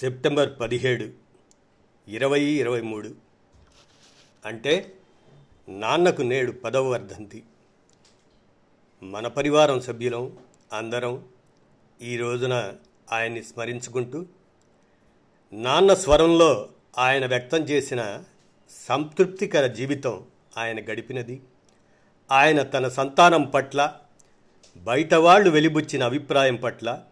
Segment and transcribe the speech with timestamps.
[0.00, 1.08] September పదిహేడు
[2.08, 3.14] ఇరవై ఇరవై మూడు.
[4.46, 4.94] అంటే
[5.68, 7.42] నాన్నకు నేడు పదవ వర్ధంతి.
[9.02, 10.38] మన పరివారం సభ్యులం
[10.72, 11.24] అందరం
[12.02, 12.72] ఈ రోజున
[13.12, 14.26] ఆయన్ని స్మరించుకుంటూ
[15.52, 16.68] నాన్న స్వరంలో
[16.98, 18.24] ఆయన వ్యక్తం చేసిన
[18.88, 20.24] సంతృప్తికర జీవితం
[20.56, 21.42] ఆయన గడిపినది.
[22.32, 23.96] ఆయన తన సంతానం పట్ల
[24.76, 27.02] బయట వాళ్ళు వెలిబుచ్చిన అభిప్రాయం పట్ల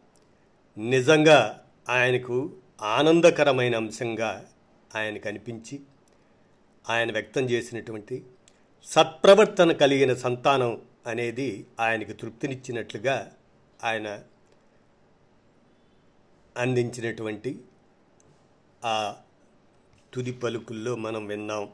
[0.79, 2.51] నిజంగా ఆయనకు
[2.83, 4.49] ఆనందకరమైన అంశంగా
[4.95, 5.81] ఆయన కనిపించి
[6.91, 8.25] ఆయన వ్యక్తం చేసినటువంటి
[8.85, 13.33] సత్ప్రవర్తన కలిగిన సంతానం అనేది ఆయనకు తృప్తినిచ్చినట్లుగా
[13.85, 14.23] ఆయన
[16.57, 17.59] అందించినటువంటి
[18.85, 19.17] ఆ
[20.15, 21.69] తుది పలుకుల్లో మనం విన్నాం.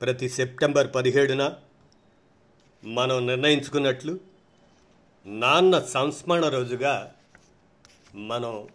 [0.00, 1.56] ప్రతి సెప్టెంబర్ పదిహేడున
[2.84, 4.20] మనం నిర్ణయించుకున్నట్లు
[5.26, 7.14] నాన్న సంస్మరణ రోజుగా
[8.14, 8.68] మనం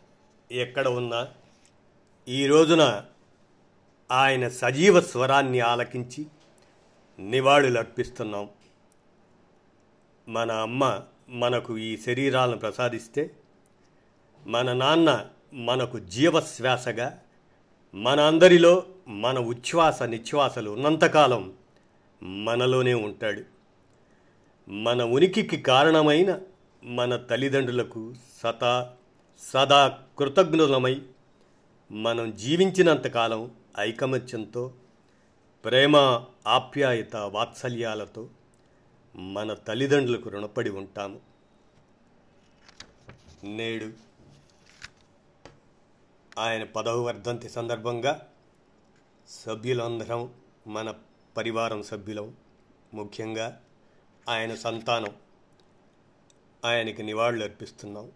[0.51, 1.27] ఎక్కడ ఉన్నా
[2.27, 3.03] ఈ రోజున
[4.11, 6.25] ఆయన సజీవ స్వరాన్ని ఆలకించి
[7.19, 8.49] నివాళులు అర్పిస్తున్నాం
[10.27, 13.31] మన అమ్మ మనకు ఈ శరీరాలను ప్రసాదిస్తే
[14.45, 17.19] మన నాన్న మనకు జీవశ్వాసగా
[17.93, 21.53] మన అందరిలో మన ఉచ్ఛ్వాస నిశ్వాసలు ఉన్నంతకాలం
[22.23, 23.43] మనలోనే ఉంటాడు.
[24.69, 26.39] మన ఉనికికి కారణమైన
[26.83, 28.93] మన తల్లిదండ్రులకు సతా
[29.42, 31.02] సదా కృతజ్ఞులమై
[31.92, 34.73] మనం జీవించినంతకాలం ఐకమత్యంతో
[35.66, 35.95] ప్రేమ
[36.48, 38.30] ఆప్యాయత వాత్సల్యాలతో
[39.16, 41.22] మన తల్లిదండ్రులకు రుణపడి ఉంటాము.
[43.44, 43.94] నేడు
[46.39, 48.28] ఆయన పదవ వర్ధంతి సందర్భంగా
[49.30, 50.33] సభ్యులందరం
[50.67, 50.94] మన
[51.38, 52.36] పరివారం సభ్యులం
[52.94, 53.61] ముఖ్యంగా
[54.30, 55.16] ఆయన సంతానం
[56.66, 58.11] ఆయనకి నివాళులు అర్పిస్తున్నాం